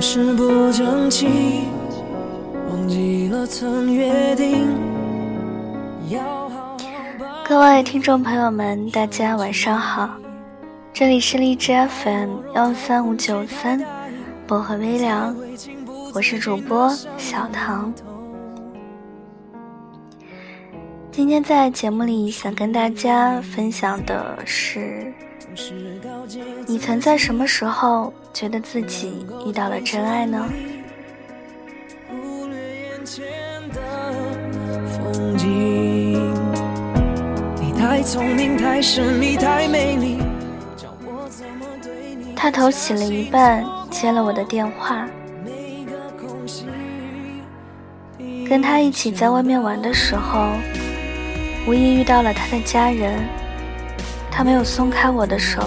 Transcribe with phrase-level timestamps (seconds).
[0.00, 1.64] 是不争气，
[2.70, 4.66] 忘记了曾约定。
[7.44, 10.08] 各位听众朋友们，大家晚上好，
[10.94, 13.84] 这里是荔枝 FM 幺三五九三，
[14.46, 15.36] 薄荷微凉，
[16.14, 16.88] 我是主播
[17.18, 17.92] 小唐。
[21.12, 25.12] 今天在节目里想跟大家分享的是，
[26.66, 30.48] 你曾在什么时候觉得自己遇到了真爱呢？
[42.36, 45.06] 他头洗了一半，接了我的电话。
[48.48, 50.48] 跟他一起在外面玩的时候。
[51.66, 53.22] 无意遇到了他的家人，
[54.30, 55.60] 他没有松开我的手，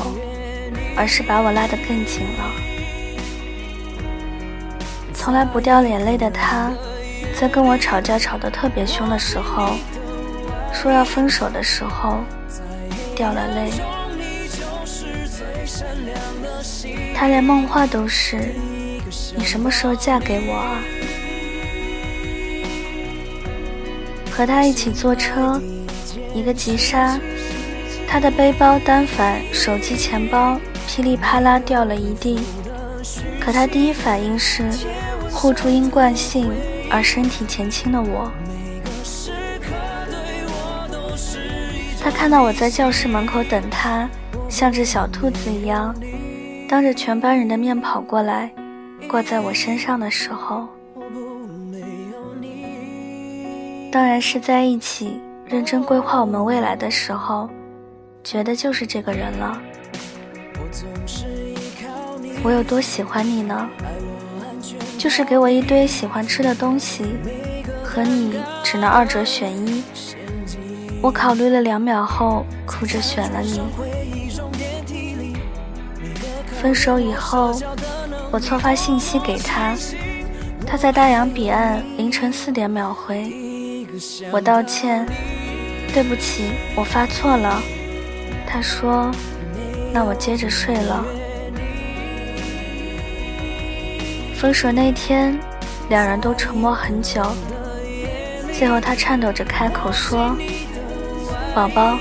[0.95, 2.43] 而是把我拉得更紧了。
[5.13, 6.71] 从来不掉眼泪的他，
[7.39, 9.75] 在跟我吵架吵得特别凶的时候，
[10.73, 12.23] 说要分手的时候，
[13.15, 13.71] 掉了泪。
[17.15, 18.55] 他连梦话都是
[19.37, 20.81] ：“你什么时候嫁给我啊？”
[24.31, 25.61] 和他一起坐车。
[26.35, 27.19] 一个急刹，
[28.07, 32.39] 他的背包、单反、手机、钱包噼里啪啦掉了一地。
[33.39, 34.63] 可他第一反应是
[35.31, 36.51] 护住因惯性
[36.89, 38.31] 而身体前倾的我。
[41.99, 44.07] 他看到我在教室门口等他，
[44.47, 45.95] 像只小兔子一样，
[46.69, 48.51] 当着全班人的面跑过来，
[49.09, 50.67] 挂在我身上的时候，
[53.91, 55.19] 当然是在一起。
[55.45, 57.47] 认真规划我们未来的时候，
[58.23, 59.61] 觉得就是这个人了。
[62.41, 63.69] 我有多喜欢你呢？
[64.97, 67.03] 就是给我一堆喜欢吃的东西，
[67.83, 69.83] 和你只能二者选一。
[71.01, 73.61] 我考虑了两秒后，哭着选了你。
[76.61, 77.59] 分手以后，
[78.31, 79.75] 我错发信息给他，
[80.65, 83.85] 他在大洋彼岸凌晨四点秒回，
[84.31, 85.05] 我道歉。
[85.93, 86.45] 对不起，
[86.75, 87.61] 我发错了。
[88.53, 89.09] 他说
[89.91, 91.03] ：“那我接着睡了。”
[94.37, 95.35] 分手那天，
[95.89, 97.25] 两人都沉默很久。
[98.53, 100.37] 最后，他颤抖着开口说
[101.55, 101.97] ：“宝宝，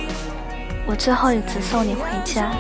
[0.85, 2.53] 我最后一次送你回家。”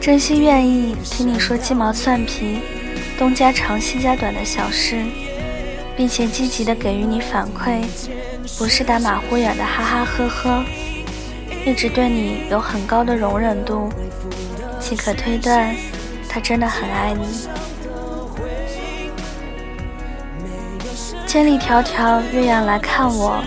[0.00, 2.60] 真心愿意听你说鸡毛蒜皮、
[3.18, 5.04] 东家长西家短的小事。
[5.96, 7.82] 并且积极的给予你反馈，
[8.58, 10.64] 不是打马虎眼的哈哈呵呵，
[11.64, 13.90] 一直对你有很高的容忍度，
[14.78, 15.74] 即可推断，
[16.28, 17.48] 他真的很爱你。
[21.26, 23.42] 千里迢迢岳阳来看我，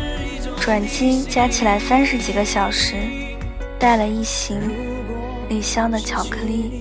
[0.59, 2.95] 转机加起来三十几个小时，
[3.79, 4.59] 带了一行
[5.47, 6.78] 李香的巧克力。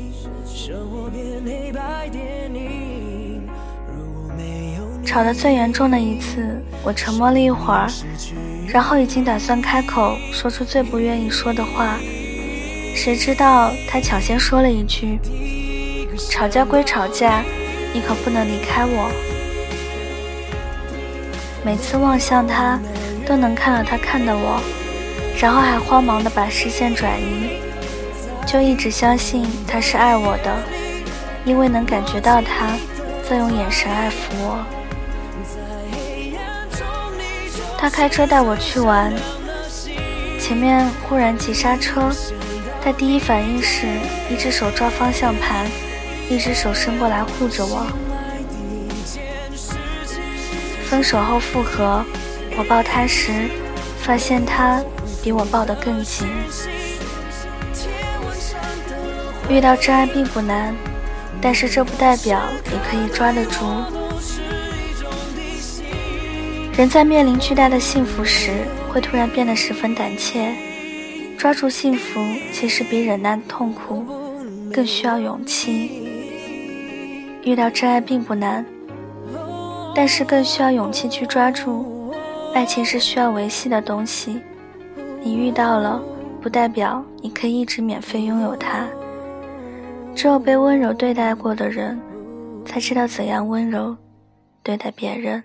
[5.08, 7.88] 吵得最严重的一次，我沉默了一会儿，
[8.68, 11.96] 然后已经打算开口说出最不愿意说的话，
[12.94, 15.18] 谁知道他抢先说了一句
[16.30, 17.42] ：“吵架归吵架，
[17.94, 19.10] 你可不能离开我。”
[21.64, 22.78] 每次望向他，
[23.24, 24.60] 都能看到他看的我，
[25.40, 27.48] 然后还慌忙的把视线转移，
[28.46, 30.54] 就一直相信他是爱我的，
[31.46, 32.68] 因为能感觉到他
[33.26, 34.66] 在用眼神爱抚我。
[37.80, 39.12] 他开车带我去玩，
[40.40, 42.10] 前面忽然急刹车，
[42.82, 43.86] 他第一反应是
[44.28, 45.64] 一只手抓方向盘，
[46.28, 47.86] 一只手伸过来护着我。
[50.90, 52.04] 分手后复合，
[52.56, 53.48] 我抱他时，
[54.00, 54.82] 发现他
[55.22, 56.26] 比我抱得更紧。
[59.48, 60.74] 遇到真爱并不难，
[61.40, 63.64] 但是这不代表你可以抓得住。
[66.78, 68.52] 人在面临巨大的幸福时，
[68.88, 70.54] 会突然变得十分胆怯。
[71.36, 72.20] 抓住幸福，
[72.52, 74.04] 其实比忍耐痛苦
[74.72, 76.08] 更需要勇气。
[77.42, 78.64] 遇到真爱并不难，
[79.92, 82.14] 但是更需要勇气去抓住。
[82.54, 84.40] 爱情是需要维系的东西，
[85.20, 86.00] 你遇到了，
[86.40, 88.86] 不代表你可以一直免费拥有它。
[90.14, 92.00] 只有被温柔对待过的人，
[92.64, 93.96] 才知道怎样温柔
[94.62, 95.42] 对待别人。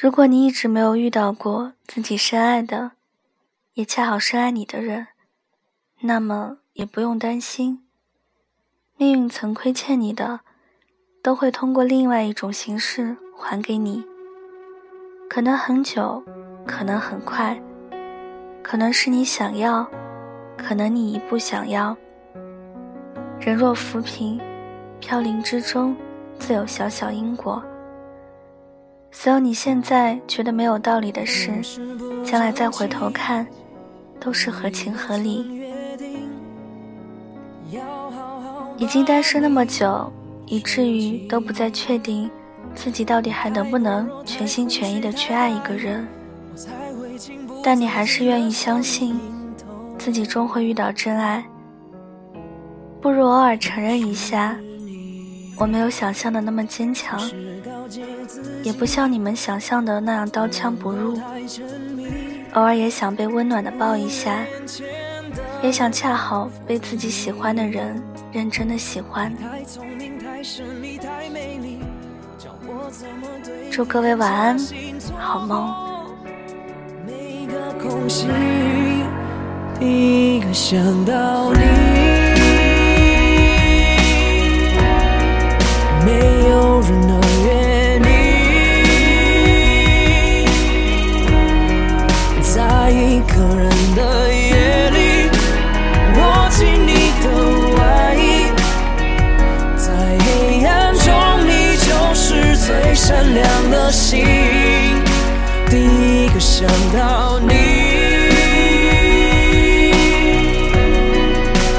[0.00, 2.92] 如果你一直没有遇到过自己深爱的，
[3.74, 5.08] 也恰好深爱你的人，
[6.00, 7.84] 那么也不用担心，
[8.96, 10.40] 命运曾亏欠你的，
[11.22, 14.02] 都会通过另外一种形式还给你。
[15.28, 16.24] 可能很久，
[16.66, 17.62] 可能很快，
[18.62, 19.86] 可能是你想要，
[20.56, 21.94] 可能你已不想要。
[23.38, 24.40] 人若浮萍，
[24.98, 25.94] 飘零之中
[26.38, 27.62] 自有小小因果。
[29.12, 31.52] 所有你现在觉得没有道理的事，
[32.24, 33.46] 将来再回头看，
[34.18, 35.60] 都是合情合理。
[38.78, 40.10] 已经单身那么久，
[40.46, 42.30] 以至于都不再确定
[42.74, 46.06] 自己到底还能不能全心全意的去爱一个人，
[47.62, 49.20] 但你还是愿意相信
[49.98, 51.44] 自己终会遇到真爱。
[53.02, 54.56] 不如偶尔承认一下。
[55.60, 57.20] 我没有想象的那么坚强，
[58.62, 61.20] 也不像你们想象的那样刀枪不入。
[62.54, 64.42] 偶尔也想被温暖的抱一下，
[65.62, 68.02] 也想恰好被自己喜欢的人
[68.32, 69.30] 认真的喜欢。
[73.70, 74.58] 祝各位晚安，
[75.18, 75.74] 好梦。
[79.78, 82.19] 第一个想到你。
[106.60, 107.54] 想到你，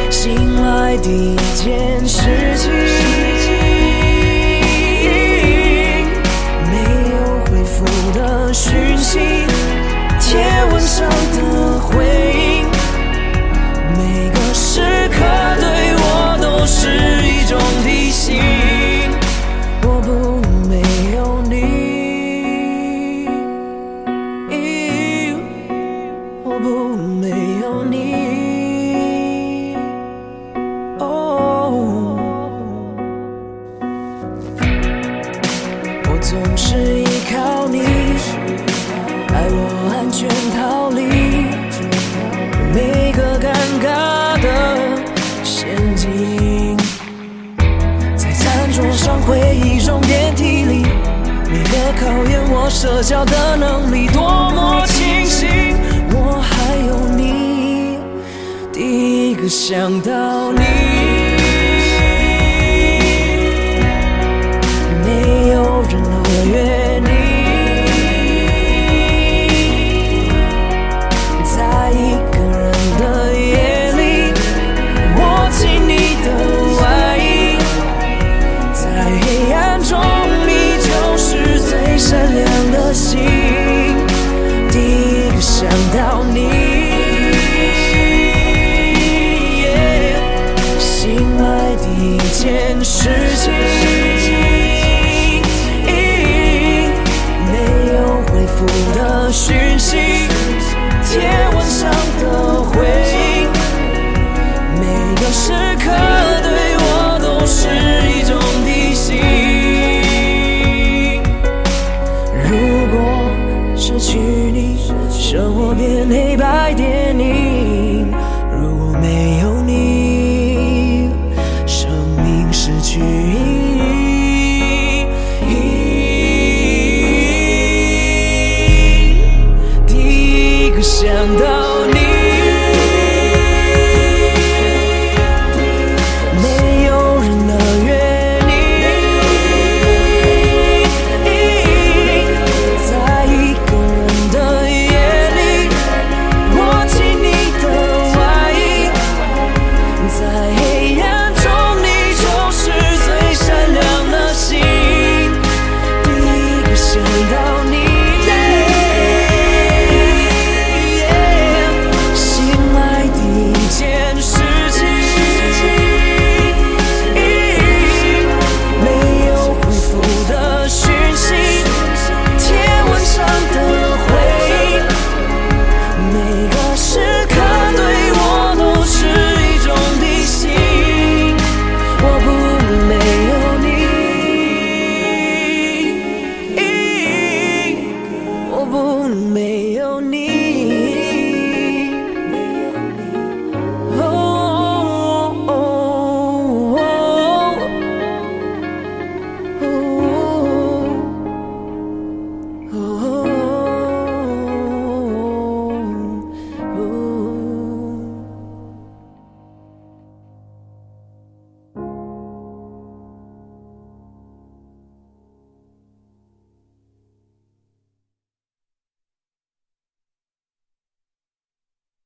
[0.09, 2.40] 醒来第一件事。
[39.33, 39.57] 爱我
[39.93, 41.01] 安全逃离
[42.73, 43.49] 每个尴
[43.81, 44.47] 尬的
[45.43, 46.77] 陷阱，
[48.15, 50.85] 在餐桌上、回忆中、电梯里，
[51.49, 55.75] 你的考验，我社交的能力，多么清醒。
[56.13, 57.97] 我还有你，
[58.71, 61.30] 第一个想到你。